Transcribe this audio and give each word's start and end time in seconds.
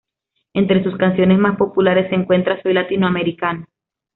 Entre 0.55 0.83
sus 0.83 0.97
canciones 0.97 1.37
más 1.37 1.57
populares 1.57 2.09
se 2.09 2.15
encuentra 2.15 2.59
"Soy 2.63 2.73
latinoamericano". 2.73 3.67